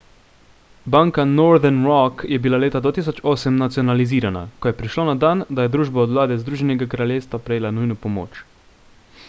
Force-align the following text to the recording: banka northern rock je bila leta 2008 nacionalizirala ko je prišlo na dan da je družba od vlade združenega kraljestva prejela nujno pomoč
banka 0.93 1.25
northern 1.31 1.83
rock 1.89 2.23
je 2.29 2.39
bila 2.45 2.59
leta 2.63 2.81
2008 2.85 3.59
nacionalizirala 3.59 4.41
ko 4.59 4.71
je 4.71 4.77
prišlo 4.81 5.05
na 5.11 5.15
dan 5.25 5.45
da 5.59 5.67
je 5.67 5.71
družba 5.77 6.01
od 6.07 6.13
vlade 6.17 6.39
združenega 6.45 6.87
kraljestva 6.95 7.41
prejela 7.51 7.73
nujno 7.77 7.99
pomoč 8.07 8.41